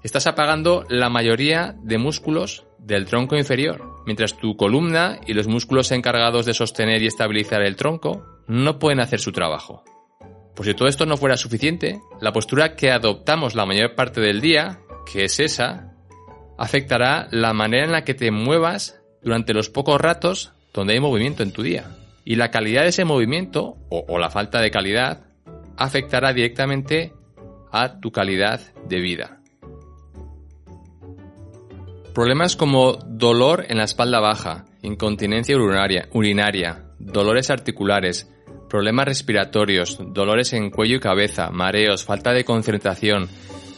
estás 0.03 0.27
apagando 0.27 0.85
la 0.89 1.09
mayoría 1.11 1.77
de 1.83 1.99
músculos 1.99 2.67
del 2.79 3.07
tronco 3.07 3.37
inferior, 3.37 4.03
mientras 4.05 4.37
tu 4.37 4.57
columna 4.57 5.21
y 5.27 5.35
los 5.35 5.47
músculos 5.47 5.93
encargados 5.93 6.45
de 6.45 6.55
sostener 6.55 7.03
y 7.03 7.07
estabilizar 7.07 7.63
el 7.63 7.77
tronco 7.77 8.27
no 8.49 8.81
pueden 8.81 8.99
hacer 8.99 9.21
su 9.21 9.31
trabajo. 9.31 9.85
Por 10.55 10.67
si 10.67 10.75
todo 10.75 10.89
esto 10.89 11.07
no 11.07 11.17
fuera 11.17 11.37
suficiente, 11.37 12.01
la 12.21 12.33
postura 12.33 12.77
que 12.77 12.91
adoptamos 12.91 13.55
la 13.55 13.67
mayor 13.67 13.95
parte 13.95 14.21
del 14.21 14.41
día, 14.41 14.81
que 15.11 15.25
es 15.25 15.41
esa, 15.41 15.95
afectará 16.59 17.29
la 17.31 17.53
manera 17.53 17.85
en 17.85 17.93
la 17.93 18.05
que 18.05 18.15
te 18.15 18.31
muevas 18.31 19.01
durante 19.23 19.55
los 19.55 19.71
pocos 19.71 20.01
ratos 20.01 20.53
donde 20.73 20.95
hay 20.95 21.01
movimiento 21.01 21.43
en 21.43 21.53
tu 21.53 21.63
día. 21.63 21.97
Y 22.25 22.37
la 22.37 22.51
calidad 22.51 22.83
de 22.83 22.89
ese 22.89 23.05
movimiento, 23.05 23.77
o, 23.89 24.19
la 24.19 24.31
falta 24.31 24.61
de 24.61 24.71
calidad, 24.71 25.25
afectará 25.77 26.33
directamente 26.33 27.13
a 27.73 27.99
tu 27.99 28.13
calidad 28.13 28.61
de 28.89 29.01
vida. 29.01 29.39
Problemas 32.15 32.57
como 32.57 32.93
dolor 32.93 33.65
en 33.69 33.79
la 33.79 33.85
espalda 33.85 34.21
baja, 34.21 34.67
incontinencia 34.83 35.57
urinaria, 35.57 36.09
urinaria, 36.13 36.85
dolores 36.99 37.51
articulares, 37.51 38.31
problemas 38.73 39.05
respiratorios, 39.05 39.99
dolores 40.01 40.55
en 40.55 40.71
cuello 40.71 40.97
y 40.97 41.01
cabeza, 41.01 41.51
mareos, 41.51 42.07
falta 42.07 42.33
de 42.33 42.47
concentración, 42.47 43.29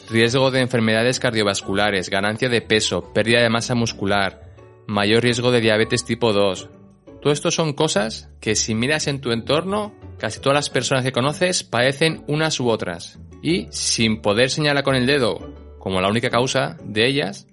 riesgo 0.08 0.52
de 0.52 0.60
enfermedades 0.60 1.18
cardiovasculares, 1.18 2.10
ganancia 2.10 2.48
de 2.48 2.60
peso, 2.60 3.12
pérdida 3.12 3.42
de 3.42 3.50
masa 3.50 3.74
muscular, 3.74 4.54
mayor 4.86 5.24
riesgo 5.24 5.50
de 5.50 5.60
diabetes 5.60 6.04
tipo 6.04 6.32
2. 6.32 6.70
Todo 7.20 7.32
esto 7.32 7.50
son 7.50 7.72
cosas 7.72 8.30
que 8.40 8.54
si 8.54 8.76
miras 8.76 9.08
en 9.08 9.20
tu 9.20 9.32
entorno, 9.32 9.96
casi 10.16 10.38
todas 10.38 10.54
las 10.54 10.70
personas 10.70 11.02
que 11.02 11.10
conoces 11.10 11.64
padecen 11.64 12.22
unas 12.28 12.60
u 12.60 12.68
otras. 12.68 13.18
Y 13.42 13.66
sin 13.70 14.22
poder 14.22 14.48
señalar 14.48 14.84
con 14.84 14.94
el 14.94 15.06
dedo 15.06 15.40
como 15.80 16.00
la 16.02 16.08
única 16.08 16.30
causa 16.30 16.76
de 16.84 17.08
ellas, 17.08 17.48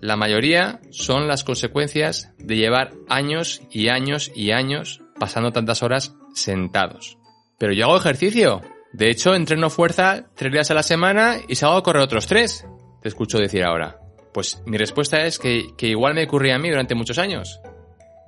la 0.00 0.16
mayoría 0.16 0.80
son 0.90 1.28
las 1.28 1.44
consecuencias 1.44 2.32
de 2.38 2.56
llevar 2.56 2.94
años 3.08 3.62
y 3.70 3.90
años 3.90 4.32
y 4.34 4.50
años 4.50 5.02
pasando 5.20 5.52
tantas 5.52 5.84
horas 5.84 6.16
sentados. 6.34 7.16
Pero 7.60 7.72
yo 7.72 7.84
hago 7.84 7.98
ejercicio. 7.98 8.62
De 8.92 9.10
hecho, 9.10 9.34
entreno 9.34 9.70
fuerza 9.70 10.24
tres 10.34 10.50
días 10.50 10.70
a 10.72 10.74
la 10.74 10.82
semana 10.82 11.36
y 11.46 11.54
salgo 11.54 11.76
a 11.76 11.82
correr 11.84 12.02
otros 12.02 12.26
tres. 12.26 12.66
Te 13.02 13.08
escucho 13.08 13.38
decir 13.38 13.62
ahora. 13.62 14.00
Pues 14.32 14.62
mi 14.66 14.76
respuesta 14.78 15.24
es 15.26 15.38
que, 15.38 15.72
igual 15.80 16.14
me 16.14 16.24
ocurría 16.24 16.56
a 16.56 16.58
mí 16.58 16.70
durante 16.70 16.94
muchos 16.94 17.18
años. 17.18 17.60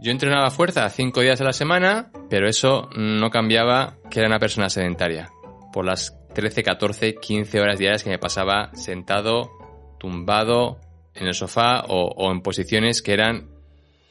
Yo 0.00 0.10
entrenaba 0.10 0.50
fuerza 0.50 0.88
cinco 0.90 1.20
días 1.20 1.40
a 1.40 1.44
la 1.44 1.52
semana, 1.52 2.10
pero 2.28 2.48
eso 2.48 2.90
no 2.94 3.30
cambiaba 3.30 3.96
que 4.10 4.20
era 4.20 4.28
una 4.28 4.38
persona 4.38 4.68
sedentaria. 4.68 5.30
Por 5.72 5.86
las 5.86 6.16
13, 6.34 6.62
14, 6.62 7.14
15 7.14 7.60
horas 7.60 7.78
diarias 7.78 8.04
que 8.04 8.10
me 8.10 8.18
pasaba 8.18 8.70
sentado, 8.74 9.50
tumbado, 9.98 10.78
en 11.14 11.26
el 11.26 11.34
sofá 11.34 11.84
o, 11.88 12.08
o 12.08 12.32
en 12.32 12.42
posiciones 12.42 13.00
que 13.00 13.12
eran 13.12 13.48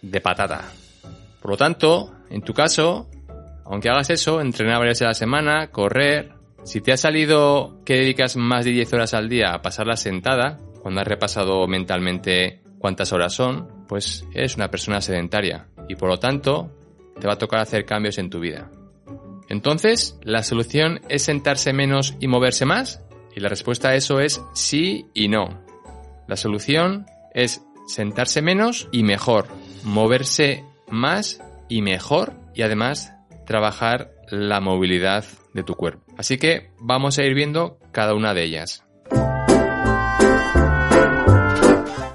de 0.01 0.21
patata. 0.21 0.71
Por 1.41 1.51
lo 1.51 1.57
tanto, 1.57 2.13
en 2.31 2.41
tu 2.41 2.53
caso, 2.53 3.09
aunque 3.65 3.89
hagas 3.89 4.09
eso, 4.09 4.41
entrenar 4.41 4.79
varias 4.79 4.99
veces 4.99 5.05
a 5.05 5.09
la 5.09 5.13
semana, 5.13 5.67
correr, 5.71 6.33
si 6.63 6.81
te 6.81 6.91
ha 6.91 6.97
salido 6.97 7.81
que 7.85 7.95
dedicas 7.95 8.37
más 8.37 8.65
de 8.65 8.71
10 8.71 8.93
horas 8.93 9.13
al 9.13 9.29
día 9.29 9.53
a 9.53 9.61
pasarla 9.61 9.97
sentada, 9.97 10.57
cuando 10.81 11.01
has 11.01 11.07
repasado 11.07 11.67
mentalmente 11.67 12.61
cuántas 12.79 13.11
horas 13.13 13.33
son, 13.33 13.85
pues 13.87 14.25
eres 14.33 14.55
una 14.55 14.69
persona 14.69 15.01
sedentaria 15.01 15.67
y 15.87 15.95
por 15.95 16.09
lo 16.09 16.19
tanto 16.19 16.71
te 17.19 17.27
va 17.27 17.33
a 17.33 17.37
tocar 17.37 17.59
hacer 17.59 17.85
cambios 17.85 18.17
en 18.17 18.29
tu 18.29 18.39
vida. 18.39 18.71
Entonces, 19.49 20.17
¿la 20.23 20.43
solución 20.43 21.01
es 21.09 21.23
sentarse 21.23 21.73
menos 21.73 22.15
y 22.19 22.27
moverse 22.27 22.65
más? 22.65 23.03
Y 23.35 23.41
la 23.41 23.49
respuesta 23.49 23.89
a 23.89 23.95
eso 23.95 24.19
es 24.21 24.41
sí 24.53 25.07
y 25.13 25.27
no. 25.27 25.61
La 26.27 26.37
solución 26.37 27.05
es 27.33 27.61
sentarse 27.87 28.41
menos 28.41 28.87
y 28.91 29.03
mejor, 29.03 29.47
moverse 29.83 30.63
más 30.89 31.41
y 31.71 31.81
mejor 31.81 32.33
y 32.53 32.63
además 32.63 33.13
trabajar 33.45 34.11
la 34.29 34.59
movilidad 34.59 35.23
de 35.53 35.63
tu 35.63 35.75
cuerpo. 35.75 36.03
Así 36.17 36.37
que 36.37 36.69
vamos 36.79 37.17
a 37.17 37.23
ir 37.23 37.33
viendo 37.33 37.79
cada 37.93 38.13
una 38.13 38.33
de 38.33 38.43
ellas. 38.43 38.83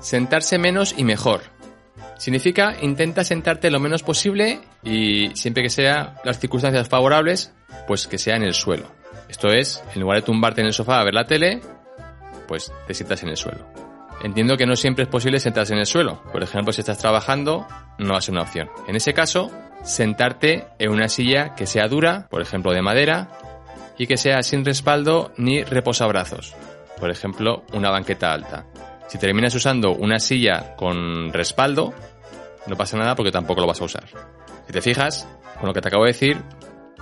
Sentarse 0.00 0.58
menos 0.58 0.94
y 0.96 1.04
mejor. 1.04 1.40
Significa 2.18 2.76
intenta 2.82 3.24
sentarte 3.24 3.70
lo 3.70 3.80
menos 3.80 4.02
posible 4.02 4.60
y 4.84 5.34
siempre 5.34 5.62
que 5.62 5.70
sea 5.70 6.16
las 6.22 6.38
circunstancias 6.38 6.88
favorables, 6.90 7.54
pues 7.86 8.06
que 8.06 8.18
sea 8.18 8.36
en 8.36 8.42
el 8.42 8.52
suelo. 8.52 8.92
Esto 9.30 9.48
es, 9.48 9.82
en 9.94 10.02
lugar 10.02 10.18
de 10.18 10.26
tumbarte 10.26 10.60
en 10.60 10.66
el 10.66 10.74
sofá 10.74 11.00
a 11.00 11.04
ver 11.04 11.14
la 11.14 11.26
tele, 11.26 11.62
pues 12.46 12.70
te 12.86 12.92
sientas 12.92 13.22
en 13.22 13.30
el 13.30 13.36
suelo. 13.38 13.85
Entiendo 14.22 14.56
que 14.56 14.66
no 14.66 14.76
siempre 14.76 15.04
es 15.04 15.08
posible 15.08 15.40
sentarse 15.40 15.74
en 15.74 15.80
el 15.80 15.86
suelo. 15.86 16.22
Por 16.32 16.42
ejemplo, 16.42 16.72
si 16.72 16.80
estás 16.80 16.98
trabajando, 16.98 17.66
no 17.98 18.12
va 18.12 18.18
a 18.18 18.22
ser 18.22 18.32
una 18.32 18.42
opción. 18.42 18.70
En 18.88 18.96
ese 18.96 19.12
caso, 19.12 19.50
sentarte 19.84 20.66
en 20.78 20.90
una 20.90 21.08
silla 21.08 21.54
que 21.54 21.66
sea 21.66 21.88
dura, 21.88 22.26
por 22.30 22.42
ejemplo 22.42 22.72
de 22.72 22.82
madera, 22.82 23.28
y 23.98 24.06
que 24.06 24.16
sea 24.16 24.42
sin 24.42 24.64
respaldo 24.64 25.32
ni 25.36 25.62
reposabrazos. 25.62 26.54
Por 26.98 27.10
ejemplo, 27.10 27.64
una 27.72 27.90
banqueta 27.90 28.32
alta. 28.32 28.66
Si 29.08 29.18
terminas 29.18 29.54
usando 29.54 29.92
una 29.92 30.18
silla 30.18 30.74
con 30.76 31.32
respaldo, 31.32 31.94
no 32.66 32.76
pasa 32.76 32.96
nada 32.96 33.14
porque 33.14 33.30
tampoco 33.30 33.60
lo 33.60 33.66
vas 33.66 33.80
a 33.80 33.84
usar. 33.84 34.04
Si 34.66 34.72
te 34.72 34.82
fijas, 34.82 35.28
con 35.58 35.68
lo 35.68 35.74
que 35.74 35.80
te 35.80 35.88
acabo 35.88 36.04
de 36.04 36.12
decir, 36.12 36.38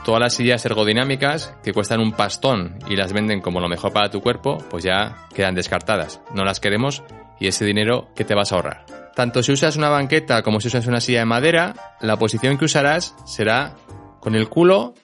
todas 0.04 0.20
las 0.20 0.34
sillas 0.34 0.64
ergodinámicas 0.64 1.54
que 1.64 1.72
cuestan 1.72 2.00
un 2.00 2.12
pastón 2.12 2.78
y 2.88 2.96
las 2.96 3.12
venden 3.12 3.40
como 3.40 3.60
lo 3.60 3.68
mejor 3.68 3.92
para 3.92 4.10
tu 4.10 4.20
cuerpo, 4.20 4.58
pues 4.70 4.84
ya 4.84 5.26
quedan 5.34 5.54
descartadas. 5.54 6.20
No 6.32 6.44
las 6.44 6.60
queremos 6.60 7.02
y 7.40 7.48
ese 7.48 7.64
dinero 7.64 8.08
que 8.14 8.24
te 8.24 8.34
vas 8.34 8.52
a 8.52 8.56
ahorrar. 8.56 8.86
Tanto 9.16 9.42
si 9.42 9.52
usas 9.52 9.76
una 9.76 9.88
banqueta 9.88 10.42
como 10.42 10.60
si 10.60 10.68
usas 10.68 10.86
una 10.86 11.00
silla 11.00 11.20
de 11.20 11.24
madera, 11.24 11.74
la 12.00 12.16
posición 12.16 12.58
que 12.58 12.66
usarás 12.66 13.16
será 13.24 13.74
con 14.20 14.34
el 14.34 14.48
culo 14.48 14.94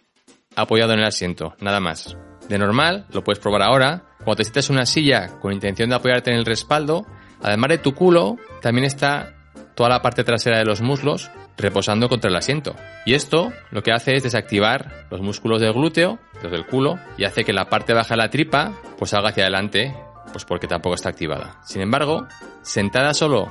apoyado 0.56 0.92
en 0.92 1.00
el 1.00 1.06
asiento, 1.06 1.54
nada 1.60 1.80
más. 1.80 2.16
De 2.48 2.58
normal, 2.58 3.06
lo 3.10 3.22
puedes 3.22 3.38
probar 3.38 3.62
ahora, 3.62 4.04
cuando 4.18 4.36
te 4.36 4.44
sientas 4.44 4.68
en 4.68 4.76
una 4.76 4.86
silla 4.86 5.38
con 5.40 5.52
intención 5.52 5.88
de 5.88 5.96
apoyarte 5.96 6.30
en 6.30 6.38
el 6.38 6.44
respaldo, 6.44 7.06
además 7.40 7.70
de 7.70 7.78
tu 7.78 7.94
culo, 7.94 8.36
también 8.60 8.84
está 8.84 9.34
toda 9.74 9.88
la 9.88 10.02
parte 10.02 10.24
trasera 10.24 10.58
de 10.58 10.64
los 10.64 10.82
muslos 10.82 11.30
reposando 11.60 12.08
contra 12.08 12.30
el 12.30 12.36
asiento. 12.36 12.74
Y 13.04 13.14
esto 13.14 13.52
lo 13.70 13.82
que 13.82 13.92
hace 13.92 14.14
es 14.14 14.22
desactivar 14.22 15.06
los 15.10 15.20
músculos 15.20 15.60
del 15.60 15.72
glúteo, 15.72 16.18
los 16.42 16.50
del 16.50 16.66
culo, 16.66 16.98
y 17.16 17.24
hace 17.24 17.44
que 17.44 17.52
la 17.52 17.68
parte 17.68 17.92
baja 17.92 18.14
de 18.14 18.22
la 18.22 18.30
tripa 18.30 18.72
pues 18.98 19.10
salga 19.10 19.30
hacia 19.30 19.44
adelante, 19.44 19.94
pues 20.32 20.44
porque 20.44 20.66
tampoco 20.66 20.94
está 20.94 21.10
activada. 21.10 21.60
Sin 21.64 21.82
embargo, 21.82 22.26
sentada 22.62 23.14
solo 23.14 23.48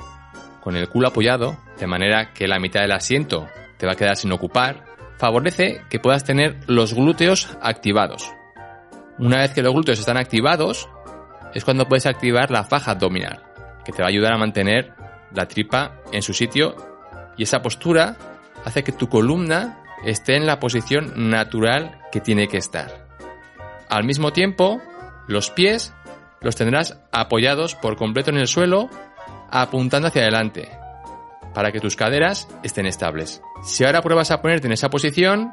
con 0.60 0.76
el 0.76 0.88
culo 0.88 1.08
apoyado, 1.08 1.56
de 1.78 1.86
manera 1.86 2.32
que 2.34 2.46
la 2.46 2.58
mitad 2.58 2.80
del 2.80 2.92
asiento 2.92 3.46
te 3.78 3.86
va 3.86 3.92
a 3.92 3.96
quedar 3.96 4.16
sin 4.16 4.32
ocupar, 4.32 4.84
favorece 5.16 5.82
que 5.88 5.98
puedas 5.98 6.24
tener 6.24 6.58
los 6.66 6.94
glúteos 6.94 7.48
activados. 7.62 8.30
Una 9.18 9.38
vez 9.38 9.52
que 9.52 9.62
los 9.62 9.72
glúteos 9.72 9.98
están 9.98 10.16
activados, 10.16 10.88
es 11.54 11.64
cuando 11.64 11.86
puedes 11.86 12.06
activar 12.06 12.50
la 12.50 12.64
faja 12.64 12.92
abdominal, 12.92 13.42
que 13.84 13.92
te 13.92 14.02
va 14.02 14.06
a 14.06 14.10
ayudar 14.10 14.34
a 14.34 14.38
mantener 14.38 14.94
la 15.34 15.46
tripa 15.46 15.96
en 16.12 16.22
su 16.22 16.32
sitio 16.32 16.74
y 17.40 17.44
esa 17.44 17.62
postura 17.62 18.18
hace 18.66 18.84
que 18.84 18.92
tu 18.92 19.08
columna 19.08 19.82
esté 20.04 20.36
en 20.36 20.44
la 20.44 20.60
posición 20.60 21.30
natural 21.30 21.98
que 22.12 22.20
tiene 22.20 22.48
que 22.48 22.58
estar. 22.58 23.08
Al 23.88 24.04
mismo 24.04 24.30
tiempo, 24.30 24.82
los 25.26 25.48
pies 25.48 25.94
los 26.42 26.54
tendrás 26.54 27.00
apoyados 27.12 27.74
por 27.76 27.96
completo 27.96 28.28
en 28.28 28.36
el 28.36 28.46
suelo, 28.46 28.90
apuntando 29.50 30.08
hacia 30.08 30.20
adelante, 30.20 30.68
para 31.54 31.72
que 31.72 31.80
tus 31.80 31.96
caderas 31.96 32.46
estén 32.62 32.84
estables. 32.84 33.40
Si 33.62 33.86
ahora 33.86 34.02
pruebas 34.02 34.30
a 34.32 34.42
ponerte 34.42 34.66
en 34.66 34.74
esa 34.74 34.90
posición, 34.90 35.50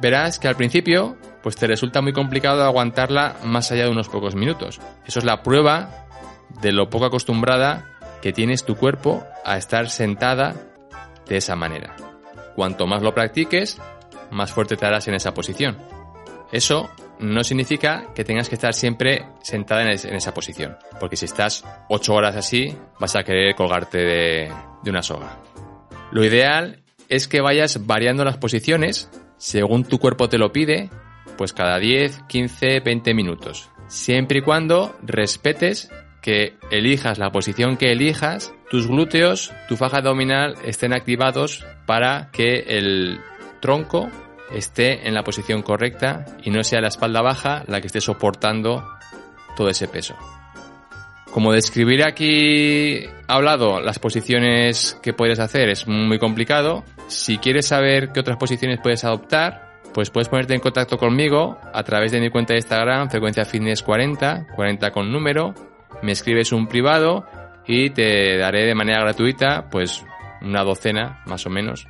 verás 0.00 0.40
que 0.40 0.48
al 0.48 0.56
principio 0.56 1.16
pues 1.44 1.54
te 1.54 1.68
resulta 1.68 2.02
muy 2.02 2.12
complicado 2.12 2.64
aguantarla 2.64 3.36
más 3.44 3.70
allá 3.70 3.84
de 3.84 3.90
unos 3.90 4.08
pocos 4.08 4.34
minutos. 4.34 4.80
Eso 5.06 5.20
es 5.20 5.24
la 5.24 5.44
prueba 5.44 6.08
de 6.60 6.72
lo 6.72 6.90
poco 6.90 7.04
acostumbrada 7.04 8.00
que 8.20 8.32
tienes 8.32 8.64
tu 8.64 8.74
cuerpo 8.74 9.22
a 9.44 9.56
estar 9.56 9.90
sentada 9.90 10.73
de 11.26 11.36
esa 11.36 11.56
manera. 11.56 11.96
Cuanto 12.54 12.86
más 12.86 13.02
lo 13.02 13.14
practiques, 13.14 13.80
más 14.30 14.52
fuerte 14.52 14.76
te 14.76 14.86
harás 14.86 15.08
en 15.08 15.14
esa 15.14 15.34
posición. 15.34 15.78
Eso 16.52 16.90
no 17.18 17.42
significa 17.42 18.12
que 18.14 18.24
tengas 18.24 18.48
que 18.48 18.54
estar 18.54 18.74
siempre 18.74 19.26
sentada 19.42 19.82
en, 19.82 19.88
esa 19.88 20.34
posición, 20.34 20.76
porque 21.00 21.16
si 21.16 21.24
estás 21.24 21.64
8 21.88 22.14
horas 22.14 22.36
así, 22.36 22.76
vas 22.98 23.16
a 23.16 23.22
querer 23.22 23.54
colgarte 23.54 23.98
de, 23.98 24.52
una 24.86 25.02
soga. 25.02 25.38
Lo 26.10 26.24
ideal 26.24 26.82
es 27.08 27.28
que 27.28 27.40
vayas 27.40 27.86
variando 27.86 28.24
las 28.24 28.36
posiciones 28.36 29.10
según 29.36 29.84
tu 29.84 29.98
cuerpo 29.98 30.28
te 30.28 30.38
lo 30.38 30.52
pide, 30.52 30.90
pues 31.36 31.52
cada 31.52 31.78
10, 31.78 32.22
15, 32.28 32.80
20 32.80 33.14
minutos. 33.14 33.68
Siempre 33.88 34.38
y 34.38 34.42
cuando 34.42 34.96
respetes 35.02 35.90
que 36.24 36.54
elijas 36.70 37.18
la 37.18 37.30
posición 37.30 37.76
que 37.76 37.92
elijas, 37.92 38.54
tus 38.70 38.88
glúteos, 38.88 39.52
tu 39.68 39.76
faja 39.76 39.98
abdominal 39.98 40.54
estén 40.64 40.94
activados 40.94 41.66
para 41.84 42.30
que 42.32 42.64
el 42.66 43.20
tronco 43.60 44.08
esté 44.50 45.06
en 45.06 45.12
la 45.12 45.22
posición 45.22 45.60
correcta 45.60 46.24
y 46.42 46.48
no 46.48 46.64
sea 46.64 46.80
la 46.80 46.88
espalda 46.88 47.20
baja 47.20 47.62
la 47.66 47.82
que 47.82 47.88
esté 47.88 48.00
soportando 48.00 48.88
todo 49.54 49.68
ese 49.68 49.86
peso. 49.86 50.16
Como 51.30 51.52
describir 51.52 52.02
aquí 52.02 53.04
hablado 53.28 53.80
las 53.80 53.98
posiciones 53.98 54.98
que 55.02 55.12
puedes 55.12 55.40
hacer 55.40 55.68
es 55.68 55.86
muy 55.86 56.18
complicado. 56.18 56.84
Si 57.06 57.36
quieres 57.36 57.66
saber 57.66 58.12
qué 58.12 58.20
otras 58.20 58.38
posiciones 58.38 58.80
puedes 58.82 59.04
adoptar, 59.04 59.82
pues 59.92 60.08
puedes 60.08 60.30
ponerte 60.30 60.54
en 60.54 60.60
contacto 60.60 60.96
conmigo 60.96 61.58
a 61.74 61.82
través 61.82 62.12
de 62.12 62.20
mi 62.20 62.30
cuenta 62.30 62.54
de 62.54 62.60
Instagram, 62.60 63.10
frecuencia 63.10 63.44
fitness 63.44 63.82
40, 63.82 64.46
40 64.56 64.90
con 64.90 65.12
número, 65.12 65.54
me 66.02 66.12
escribes 66.12 66.52
un 66.52 66.66
privado 66.66 67.26
y 67.66 67.90
te 67.90 68.36
daré 68.36 68.66
de 68.66 68.74
manera 68.74 69.00
gratuita 69.00 69.68
pues 69.70 70.04
una 70.42 70.62
docena 70.62 71.22
más 71.26 71.46
o 71.46 71.50
menos 71.50 71.86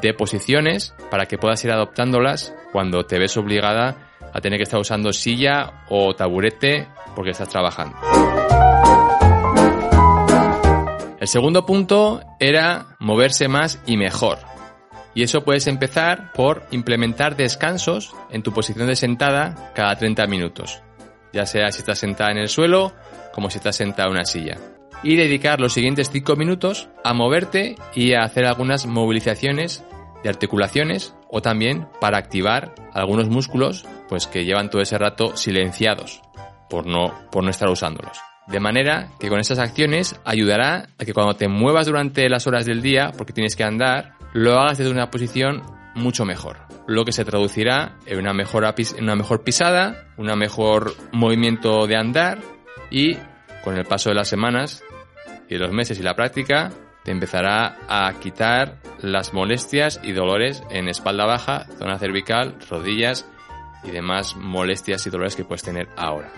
de 0.00 0.14
posiciones 0.14 0.94
para 1.10 1.26
que 1.26 1.38
puedas 1.38 1.64
ir 1.64 1.70
adoptándolas 1.70 2.54
cuando 2.72 3.04
te 3.04 3.18
ves 3.18 3.36
obligada 3.36 4.08
a 4.32 4.40
tener 4.40 4.58
que 4.58 4.64
estar 4.64 4.80
usando 4.80 5.12
silla 5.12 5.84
o 5.88 6.14
taburete 6.14 6.88
porque 7.14 7.30
estás 7.30 7.48
trabajando. 7.48 7.96
El 11.20 11.28
segundo 11.28 11.64
punto 11.64 12.20
era 12.40 12.96
moverse 12.98 13.46
más 13.46 13.80
y 13.86 13.96
mejor. 13.96 14.38
Y 15.14 15.22
eso 15.22 15.44
puedes 15.44 15.66
empezar 15.66 16.32
por 16.32 16.66
implementar 16.70 17.36
descansos 17.36 18.14
en 18.30 18.42
tu 18.42 18.52
posición 18.52 18.88
de 18.88 18.96
sentada 18.96 19.72
cada 19.74 19.94
30 19.94 20.26
minutos. 20.26 20.82
Ya 21.32 21.46
sea 21.46 21.70
si 21.72 21.78
estás 21.78 21.98
sentada 21.98 22.30
en 22.30 22.38
el 22.38 22.48
suelo 22.48 22.92
como 23.32 23.50
si 23.50 23.58
estás 23.58 23.76
sentado 23.76 24.08
en 24.08 24.16
una 24.16 24.24
silla. 24.24 24.58
Y 25.02 25.16
dedicar 25.16 25.60
los 25.60 25.72
siguientes 25.72 26.10
5 26.10 26.36
minutos 26.36 26.88
a 27.02 27.12
moverte 27.12 27.76
y 27.94 28.12
a 28.12 28.22
hacer 28.22 28.44
algunas 28.44 28.86
movilizaciones 28.86 29.84
de 30.22 30.28
articulaciones 30.28 31.14
o 31.28 31.42
también 31.42 31.88
para 32.00 32.18
activar 32.18 32.74
algunos 32.92 33.28
músculos 33.28 33.84
pues 34.08 34.26
que 34.26 34.44
llevan 34.44 34.70
todo 34.70 34.82
ese 34.82 34.98
rato 34.98 35.36
silenciados 35.36 36.22
por 36.70 36.86
no, 36.86 37.12
por 37.30 37.42
no 37.42 37.50
estar 37.50 37.68
usándolos. 37.68 38.18
De 38.46 38.60
manera 38.60 39.08
que 39.18 39.28
con 39.28 39.40
esas 39.40 39.58
acciones 39.58 40.20
ayudará 40.24 40.88
a 40.98 41.04
que 41.04 41.14
cuando 41.14 41.34
te 41.34 41.48
muevas 41.48 41.86
durante 41.86 42.28
las 42.28 42.46
horas 42.46 42.66
del 42.66 42.82
día, 42.82 43.12
porque 43.16 43.32
tienes 43.32 43.56
que 43.56 43.64
andar, 43.64 44.14
lo 44.32 44.58
hagas 44.58 44.78
desde 44.78 44.90
una 44.90 45.10
posición 45.10 45.62
mucho 45.94 46.24
mejor. 46.24 46.58
Lo 46.86 47.04
que 47.04 47.12
se 47.12 47.24
traducirá 47.24 47.96
en 48.06 48.18
una 48.18 48.32
mejor, 48.32 48.64
en 48.64 49.04
una 49.04 49.16
mejor 49.16 49.42
pisada, 49.42 50.06
un 50.16 50.26
mejor 50.38 50.94
movimiento 51.12 51.86
de 51.86 51.96
andar 51.96 52.38
y 52.90 53.16
con 53.62 53.76
el 53.76 53.84
paso 53.84 54.10
de 54.10 54.16
las 54.16 54.28
semanas 54.28 54.82
y 55.48 55.54
de 55.54 55.60
los 55.60 55.72
meses 55.72 55.98
y 55.98 56.02
la 56.02 56.14
práctica, 56.14 56.70
te 57.04 57.10
empezará 57.10 57.78
a 57.88 58.12
quitar 58.20 58.78
las 59.00 59.32
molestias 59.34 60.00
y 60.02 60.12
dolores 60.12 60.62
en 60.70 60.88
espalda 60.88 61.26
baja, 61.26 61.66
zona 61.78 61.98
cervical, 61.98 62.56
rodillas 62.70 63.26
y 63.84 63.90
demás 63.90 64.36
molestias 64.36 65.06
y 65.06 65.10
dolores 65.10 65.36
que 65.36 65.44
puedes 65.44 65.62
tener 65.62 65.88
ahora. 65.96 66.32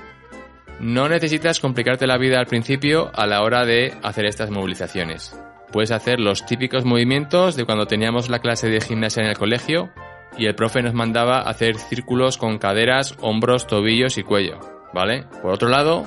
No 0.81 1.09
necesitas 1.09 1.61
complicarte 1.61 2.07
la 2.07 2.19
vida 2.19 2.39
al 2.39 2.47
principio 2.47 3.11
a 3.15 3.27
la 3.27 3.43
hora 3.43 3.65
de 3.65 3.95
hacer 4.03 4.27
estas 4.27 4.51
movilizaciones. 4.51 5.39
Puedes 5.75 5.91
hacer 5.91 6.21
los 6.21 6.47
típicos 6.47 6.85
movimientos 6.85 7.57
de 7.57 7.65
cuando 7.65 7.87
teníamos 7.87 8.29
la 8.29 8.39
clase 8.39 8.69
de 8.69 8.81
gimnasia 8.81 9.25
en 9.25 9.29
el 9.29 9.37
colegio 9.37 9.91
y 10.39 10.47
el 10.47 10.55
profe 10.55 10.81
nos 10.83 10.95
mandaba 10.95 11.41
hacer 11.41 11.79
círculos 11.79 12.39
con 12.39 12.59
caderas, 12.59 13.17
hombros, 13.21 13.67
tobillos 13.67 14.17
y 14.17 14.23
cuello, 14.23 14.61
¿vale? 14.93 15.25
Por 15.43 15.53
otro 15.53 15.69
lado, 15.69 16.07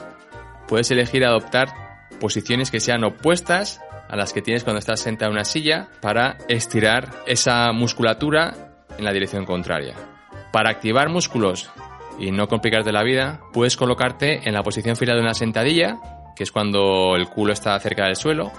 puedes 0.69 0.89
elegir 0.91 1.25
adoptar 1.25 1.67
posiciones 2.21 2.71
que 2.71 2.79
sean 2.79 3.03
opuestas 3.03 3.81
a 4.07 4.15
las 4.15 4.31
que 4.31 4.41
tienes 4.41 4.63
cuando 4.63 4.79
estás 4.79 5.01
sentado 5.01 5.31
en 5.31 5.35
una 5.35 5.43
silla 5.43 5.89
para 5.99 6.37
estirar 6.47 7.09
esa 7.25 7.69
musculatura 7.73 8.53
en 8.97 9.03
la 9.03 9.11
dirección 9.11 9.43
contraria. 9.43 9.95
Para 10.53 10.69
activar 10.69 11.09
músculos 11.09 11.69
y 12.17 12.31
no 12.31 12.47
complicarte 12.47 12.93
la 12.93 13.03
vida, 13.03 13.41
puedes 13.51 13.75
colocarte 13.75 14.47
en 14.47 14.53
la 14.53 14.63
posición 14.63 14.95
final 14.95 15.17
de 15.17 15.23
una 15.23 15.33
sentadilla, 15.33 15.97
que 16.37 16.43
es 16.43 16.53
cuando 16.53 17.17
el 17.17 17.27
culo 17.27 17.51
está 17.51 17.77
cerca 17.81 18.05
del 18.05 18.15
suelo, 18.15 18.53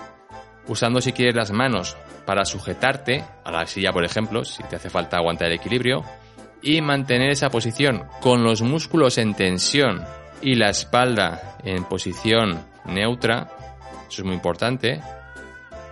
usando 0.68 1.00
si 1.00 1.12
quieres 1.12 1.34
las 1.34 1.50
manos 1.50 1.96
para 2.25 2.44
sujetarte 2.44 3.25
a 3.44 3.50
la 3.50 3.66
silla, 3.66 3.92
por 3.92 4.04
ejemplo, 4.04 4.44
si 4.44 4.62
te 4.64 4.76
hace 4.76 4.90
falta 4.90 5.16
aguantar 5.16 5.48
el 5.48 5.54
equilibrio, 5.54 6.04
y 6.62 6.80
mantener 6.80 7.30
esa 7.30 7.50
posición 7.50 8.04
con 8.20 8.42
los 8.42 8.62
músculos 8.62 9.18
en 9.18 9.34
tensión 9.34 10.04
y 10.42 10.54
la 10.54 10.70
espalda 10.70 11.56
en 11.62 11.84
posición 11.84 12.58
neutra, 12.84 13.48
eso 14.08 14.22
es 14.22 14.25
muy 14.25 14.34
importante, 14.34 15.00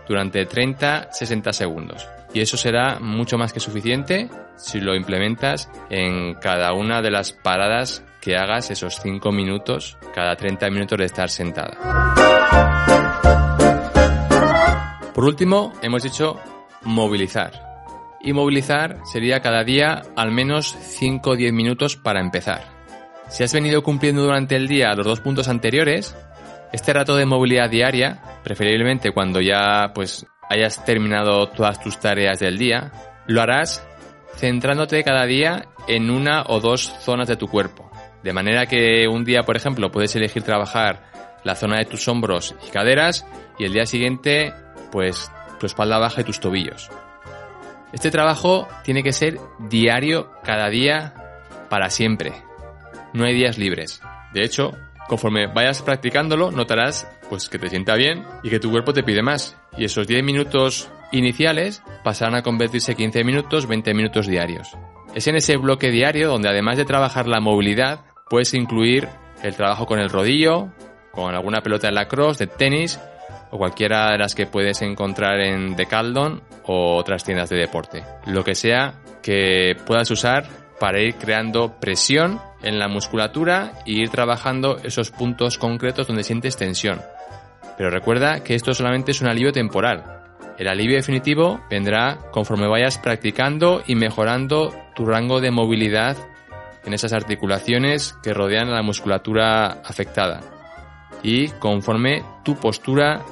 durante 0.08 0.46
30-60 0.48 1.52
segundos. 1.52 2.06
Y 2.32 2.40
eso 2.40 2.56
será 2.56 2.98
mucho 3.00 3.38
más 3.38 3.52
que 3.52 3.60
suficiente 3.60 4.28
si 4.56 4.80
lo 4.80 4.94
implementas 4.94 5.70
en 5.90 6.34
cada 6.34 6.72
una 6.72 7.00
de 7.02 7.10
las 7.10 7.32
paradas 7.32 8.04
que 8.20 8.36
hagas 8.36 8.70
esos 8.70 9.00
5 9.00 9.32
minutos 9.32 9.96
cada 10.14 10.36
30 10.36 10.70
minutos 10.70 10.98
de 10.98 11.04
estar 11.04 11.30
sentada. 11.30 12.05
Por 15.16 15.24
último, 15.24 15.72
hemos 15.80 16.02
dicho 16.02 16.38
movilizar. 16.82 17.52
Y 18.20 18.34
movilizar 18.34 19.00
sería 19.10 19.40
cada 19.40 19.64
día 19.64 20.02
al 20.14 20.30
menos 20.30 20.76
5 20.78 21.30
o 21.30 21.36
10 21.36 21.54
minutos 21.54 21.96
para 21.96 22.20
empezar. 22.20 22.64
Si 23.30 23.42
has 23.42 23.54
venido 23.54 23.82
cumpliendo 23.82 24.20
durante 24.20 24.56
el 24.56 24.68
día 24.68 24.92
los 24.92 25.06
dos 25.06 25.22
puntos 25.22 25.48
anteriores, 25.48 26.14
este 26.70 26.92
rato 26.92 27.16
de 27.16 27.24
movilidad 27.24 27.70
diaria, 27.70 28.20
preferiblemente 28.44 29.10
cuando 29.12 29.40
ya 29.40 29.90
pues 29.94 30.26
hayas 30.50 30.84
terminado 30.84 31.48
todas 31.48 31.80
tus 31.80 31.98
tareas 31.98 32.38
del 32.38 32.58
día, 32.58 32.92
lo 33.26 33.40
harás 33.40 33.82
centrándote 34.36 35.02
cada 35.02 35.24
día 35.24 35.64
en 35.88 36.10
una 36.10 36.42
o 36.42 36.60
dos 36.60 36.92
zonas 37.00 37.26
de 37.26 37.36
tu 37.36 37.48
cuerpo. 37.48 37.90
De 38.22 38.34
manera 38.34 38.66
que 38.66 39.08
un 39.08 39.24
día, 39.24 39.44
por 39.44 39.56
ejemplo, 39.56 39.90
puedes 39.90 40.14
elegir 40.14 40.42
trabajar 40.42 41.10
la 41.42 41.54
zona 41.54 41.78
de 41.78 41.86
tus 41.86 42.06
hombros 42.06 42.54
y 42.68 42.70
caderas 42.70 43.24
y 43.58 43.64
el 43.64 43.72
día 43.72 43.86
siguiente, 43.86 44.52
pues 44.96 45.30
tu 45.60 45.66
espalda 45.66 45.98
baja 45.98 46.22
y 46.22 46.24
tus 46.24 46.40
tobillos. 46.40 46.88
Este 47.92 48.10
trabajo 48.10 48.66
tiene 48.82 49.02
que 49.02 49.12
ser 49.12 49.38
diario, 49.58 50.30
cada 50.42 50.70
día, 50.70 51.12
para 51.68 51.90
siempre. 51.90 52.32
No 53.12 53.26
hay 53.26 53.34
días 53.34 53.58
libres. 53.58 54.00
De 54.32 54.42
hecho, 54.42 54.72
Conforme 55.08 55.46
vayas 55.46 55.82
practicándolo, 55.82 56.50
notarás 56.50 57.06
pues 57.28 57.48
que 57.48 57.58
te 57.58 57.68
sienta 57.68 57.94
bien 57.94 58.24
y 58.42 58.50
que 58.50 58.58
tu 58.58 58.70
cuerpo 58.70 58.92
te 58.92 59.04
pide 59.04 59.22
más. 59.22 59.56
Y 59.76 59.84
esos 59.84 60.08
10 60.08 60.24
minutos 60.24 60.90
iniciales 61.12 61.82
pasarán 62.02 62.34
a 62.34 62.42
convertirse 62.42 62.92
en 62.92 62.96
15 62.96 63.22
minutos, 63.24 63.68
20 63.68 63.94
minutos 63.94 64.26
diarios. 64.26 64.76
Es 65.14 65.28
en 65.28 65.36
ese 65.36 65.58
bloque 65.58 65.92
diario 65.92 66.28
donde 66.28 66.48
además 66.48 66.76
de 66.76 66.84
trabajar 66.84 67.28
la 67.28 67.40
movilidad, 67.40 68.00
puedes 68.28 68.52
incluir 68.54 69.08
el 69.44 69.54
trabajo 69.54 69.86
con 69.86 70.00
el 70.00 70.10
rodillo, 70.10 70.72
con 71.12 71.34
alguna 71.36 71.60
pelota 71.60 71.86
de 71.86 71.92
lacrosse, 71.92 72.46
de 72.46 72.46
tenis 72.48 72.98
o 73.56 73.58
cualquiera 73.58 74.12
de 74.12 74.18
las 74.18 74.34
que 74.34 74.46
puedes 74.46 74.82
encontrar 74.82 75.40
en 75.40 75.76
Decathlon 75.76 76.42
o 76.64 76.96
otras 76.96 77.24
tiendas 77.24 77.48
de 77.48 77.56
deporte. 77.56 78.04
Lo 78.26 78.44
que 78.44 78.54
sea 78.54 79.00
que 79.22 79.74
puedas 79.86 80.10
usar 80.10 80.46
para 80.78 81.00
ir 81.00 81.14
creando 81.14 81.80
presión 81.80 82.38
en 82.62 82.78
la 82.78 82.86
musculatura 82.86 83.72
e 83.86 83.92
ir 83.92 84.10
trabajando 84.10 84.76
esos 84.84 85.10
puntos 85.10 85.56
concretos 85.56 86.06
donde 86.06 86.22
sientes 86.22 86.58
tensión. 86.58 87.00
Pero 87.78 87.90
recuerda 87.90 88.44
que 88.44 88.54
esto 88.54 88.74
solamente 88.74 89.12
es 89.12 89.22
un 89.22 89.28
alivio 89.28 89.52
temporal. 89.52 90.04
El 90.58 90.68
alivio 90.68 90.96
definitivo 90.96 91.60
vendrá 91.70 92.18
conforme 92.30 92.68
vayas 92.68 92.98
practicando 92.98 93.82
y 93.86 93.94
mejorando 93.94 94.74
tu 94.94 95.06
rango 95.06 95.40
de 95.40 95.50
movilidad 95.50 96.16
en 96.84 96.92
esas 96.92 97.14
articulaciones 97.14 98.14
que 98.22 98.34
rodean 98.34 98.70
la 98.70 98.82
musculatura 98.82 99.80
afectada. 99.82 100.42
Y 101.22 101.48
conforme 101.48 102.22
tu 102.44 102.56
postura 102.56 103.24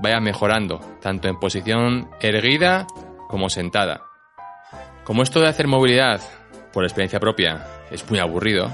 vaya 0.00 0.20
mejorando, 0.20 0.80
tanto 1.00 1.28
en 1.28 1.38
posición 1.38 2.08
erguida 2.20 2.86
como 3.28 3.48
sentada. 3.48 4.02
Como 5.04 5.22
esto 5.22 5.40
de 5.40 5.48
hacer 5.48 5.66
movilidad, 5.66 6.20
por 6.72 6.84
experiencia 6.84 7.20
propia, 7.20 7.66
es 7.90 8.08
muy 8.10 8.18
aburrido, 8.18 8.70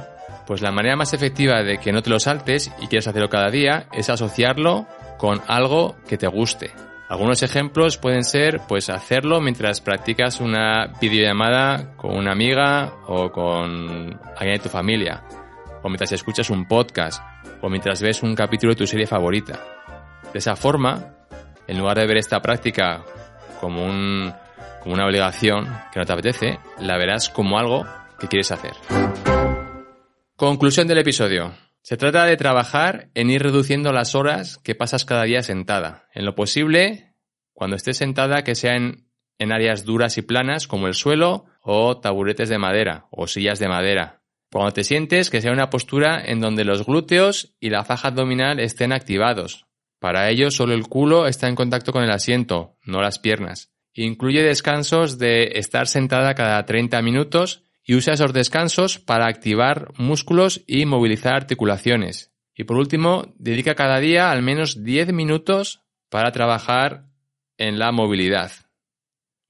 pues 0.47 0.61
la 0.61 0.73
manera 0.73 0.97
más 0.97 1.15
efectiva 1.15 1.63
de 1.63 1.79
que 1.79 1.93
no 1.93 2.03
te 2.03 2.11
lo 2.11 2.21
saltes 2.21 2.73
y 2.81 2.87
quieras 2.87 3.09
hacerlo 3.09 3.29
cada 3.29 3.51
día 3.51 3.87
es 3.93 4.11
asociarlo 4.11 4.87
con 5.19 5.41
algo 5.47 5.97
que 6.09 6.19
te 6.19 6.27
guste. 6.27 6.73
Algunos 7.09 7.43
ejemplos 7.43 7.99
pueden 7.99 8.25
ser 8.25 8.63
pues 8.67 8.89
hacerlo 8.91 9.41
mientras 9.41 9.81
practicas 9.81 10.41
una 10.41 10.87
videollamada 11.01 11.97
con 11.97 12.17
una 12.17 12.33
amiga 12.33 12.95
o 13.07 13.31
con 13.31 14.19
alguien 14.37 14.57
de 14.57 14.63
tu 14.63 14.69
familia, 14.69 15.23
o 15.83 15.89
mientras 15.89 16.13
escuchas 16.13 16.51
un 16.51 16.67
podcast, 16.67 17.23
o 17.61 17.69
mientras 17.69 18.01
ves 18.03 18.23
un 18.23 18.35
capítulo 18.35 18.73
de 18.73 18.79
tu 18.79 18.87
serie 18.87 19.07
favorita. 19.07 19.61
De 20.33 20.39
esa 20.39 20.57
forma, 20.57 21.14
en 21.67 21.79
lugar 21.79 21.99
de 21.99 22.07
ver 22.07 22.17
esta 22.17 22.41
práctica 22.43 23.05
como, 23.61 23.85
un, 23.85 24.33
como 24.83 24.95
una 24.95 25.07
obligación 25.07 25.67
que 25.93 25.99
no 25.99 26.07
te 26.07 26.13
apetece, 26.13 26.59
la 26.79 26.97
verás 26.99 27.29
como 27.29 27.59
algo 27.59 27.87
que 28.19 28.29
quieres 28.29 28.53
hacer. 28.53 28.73
Conclusión 30.37 30.89
del 30.89 30.99
episodio. 30.99 31.55
Se 31.83 31.97
trata 31.97 32.25
de 32.25 32.37
trabajar 32.37 33.11
en 33.15 33.31
ir 33.31 33.43
reduciendo 33.43 33.93
las 33.93 34.15
horas 34.15 34.59
que 34.59 34.75
pasas 34.75 35.05
cada 35.05 35.25
día 35.25 35.43
sentada. 35.43 36.09
En 36.15 36.25
lo 36.25 36.35
posible, 36.35 37.15
cuando 37.53 37.77
estés 37.77 37.99
sentada, 37.99 38.43
que 38.43 38.55
sea 38.55 38.75
en, 38.75 39.09
en 39.39 39.53
áreas 39.53 39.85
duras 39.85 40.17
y 40.19 40.23
planas 40.23 40.67
como 40.67 40.87
el 40.87 40.95
suelo 40.95 41.47
o 41.61 41.99
taburetes 41.99 42.49
de 42.49 42.59
madera 42.59 43.07
o 43.11 43.27
sillas 43.27 43.59
de 43.59 43.69
madera. 43.69 44.23
Cuando 44.51 44.73
te 44.73 44.85
sientes, 44.85 45.31
que 45.31 45.41
sea 45.41 45.53
una 45.53 45.69
postura 45.71 46.23
en 46.25 46.41
donde 46.41 46.65
los 46.65 46.87
glúteos 46.87 47.55
y 47.59 47.71
la 47.71 47.85
faja 47.85 48.09
abdominal 48.09 48.61
estén 48.61 48.93
activados. 48.93 49.67
Para 50.05 50.29
ello, 50.29 50.51
solo 50.51 50.75
el 50.75 50.87
culo 50.87 51.27
está 51.27 51.49
en 51.49 51.55
contacto 51.55 51.91
con 51.91 52.05
el 52.05 52.11
asiento, 52.11 52.77
no 52.85 53.01
las 53.01 53.19
piernas. 53.19 53.73
Incluye 53.95 54.43
descansos 54.43 55.17
de 55.17 55.53
estar 55.55 55.87
sentada 55.87 56.35
cada 56.35 56.63
30 56.67 57.01
minutos 57.01 57.65
y 57.83 57.95
usa 57.95 58.13
esos 58.13 58.35
descansos 58.35 58.99
para 58.99 59.27
activar 59.27 59.95
músculos 59.97 60.63
y 60.67 60.85
movilizar 60.85 61.33
articulaciones. 61.33 62.35
Y 62.55 62.65
por 62.65 62.77
último, 62.77 63.33
dedica 63.39 63.75
cada 63.75 63.99
día 63.99 64.31
al 64.31 64.43
menos 64.43 64.85
10 64.85 65.15
minutos 65.15 65.81
para 66.11 66.33
trabajar 66.33 67.07
en 67.57 67.79
la 67.79 67.91
movilidad. 67.91 68.53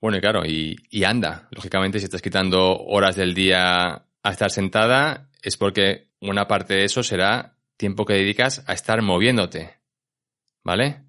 Bueno, 0.00 0.18
y 0.18 0.20
claro, 0.20 0.46
y, 0.46 0.76
y, 0.88 1.02
anda. 1.02 1.48
Lógicamente, 1.50 1.98
si 1.98 2.04
estás 2.04 2.22
quitando 2.22 2.76
horas 2.78 3.16
del 3.16 3.34
día 3.34 4.04
a 4.22 4.30
estar 4.30 4.52
sentada, 4.52 5.32
es 5.42 5.56
porque 5.56 6.12
una 6.20 6.46
parte 6.46 6.74
de 6.74 6.84
eso 6.84 7.02
será 7.02 7.56
tiempo 7.76 8.04
que 8.04 8.14
dedicas 8.14 8.62
a 8.68 8.72
estar 8.72 9.02
moviéndote. 9.02 9.82
¿Vale? 10.64 11.02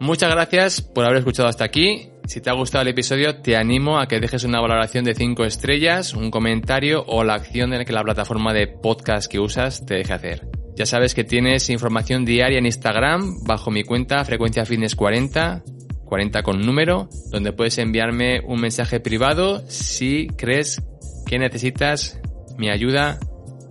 Muchas 0.00 0.30
gracias 0.30 0.80
por 0.80 1.04
haber 1.04 1.18
escuchado 1.18 1.48
hasta 1.48 1.64
aquí 1.64 2.12
si 2.26 2.40
te 2.40 2.50
ha 2.50 2.54
gustado 2.54 2.82
el 2.82 2.88
episodio, 2.88 3.36
te 3.36 3.56
animo 3.56 4.00
a 4.00 4.08
que 4.08 4.18
dejes 4.18 4.42
una 4.42 4.60
valoración 4.60 5.04
de 5.04 5.14
5 5.14 5.44
estrellas, 5.44 6.12
un 6.12 6.32
comentario 6.32 7.04
o 7.06 7.22
la 7.22 7.34
acción 7.34 7.72
en 7.72 7.78
la 7.78 7.84
que 7.84 7.92
la 7.92 8.02
plataforma 8.02 8.52
de 8.52 8.66
podcast 8.66 9.30
que 9.30 9.38
usas 9.38 9.86
te 9.86 9.94
deje 9.94 10.12
hacer. 10.12 10.48
Ya 10.74 10.86
sabes 10.86 11.14
que 11.14 11.22
tienes 11.22 11.70
información 11.70 12.24
diaria 12.24 12.58
en 12.58 12.66
Instagram 12.66 13.44
bajo 13.44 13.70
mi 13.70 13.84
cuenta 13.84 14.24
Frecuencia 14.24 14.64
Fitness 14.64 14.96
40, 14.96 15.62
40 16.04 16.42
con 16.42 16.60
número, 16.60 17.08
donde 17.30 17.52
puedes 17.52 17.78
enviarme 17.78 18.40
un 18.40 18.60
mensaje 18.60 18.98
privado 18.98 19.62
si 19.68 20.26
crees 20.36 20.82
que 21.26 21.38
necesitas 21.38 22.20
mi 22.58 22.70
ayuda 22.70 23.20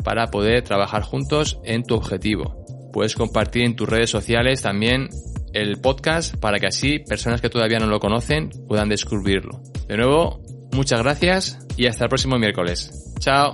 para 0.06 0.28
poder 0.28 0.64
trabajar 0.64 1.02
juntos 1.02 1.60
en 1.66 1.84
tu 1.84 1.96
objetivo. 1.96 2.64
Puedes 2.94 3.16
compartir 3.16 3.64
en 3.64 3.76
tus 3.76 3.90
redes 3.90 4.10
sociales 4.10 4.62
también 4.62 5.10
el 5.52 5.82
podcast 5.82 6.36
para 6.38 6.60
que 6.60 6.68
así 6.68 7.00
personas 7.00 7.42
que 7.42 7.50
todavía 7.50 7.80
no 7.80 7.88
lo 7.88 8.00
conocen 8.00 8.50
puedan 8.68 8.88
descubrirlo. 8.88 9.62
De 9.88 9.98
nuevo, 9.98 10.42
muchas 10.72 11.02
gracias 11.02 11.60
y 11.76 11.88
hasta 11.88 12.06
el 12.06 12.10
próximo 12.10 12.38
miércoles. 12.38 13.14
Chao. 13.20 13.54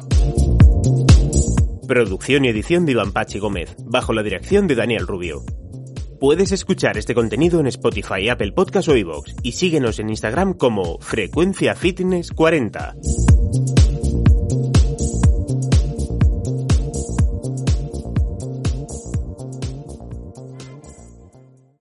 Producción 1.87 2.45
y 2.45 2.49
edición 2.49 2.85
de 2.85 2.91
Iván 2.91 3.13
Pachi 3.13 3.39
Gómez, 3.39 3.75
bajo 3.85 4.13
la 4.13 4.21
dirección 4.21 4.67
de 4.67 4.75
Daniel 4.75 5.07
Rubio. 5.07 5.43
Puedes 6.19 6.51
escuchar 6.51 6.97
este 6.97 7.15
contenido 7.15 7.59
en 7.59 7.67
Spotify, 7.67 8.29
Apple 8.29 8.51
Podcast 8.51 8.89
o 8.89 8.95
iVoox 8.95 9.33
y 9.41 9.53
síguenos 9.53 9.99
en 9.99 10.09
Instagram 10.09 10.53
como 10.53 10.99
Frecuencia 10.99 11.75
Fitness 11.75 12.31
40. 12.31 12.95